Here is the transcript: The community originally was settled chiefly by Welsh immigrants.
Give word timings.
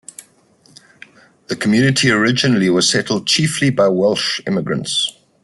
The 1.45 1.55
community 1.55 2.09
originally 2.09 2.71
was 2.71 2.89
settled 2.89 3.27
chiefly 3.27 3.69
by 3.69 3.87
Welsh 3.89 4.41
immigrants. 4.47 5.15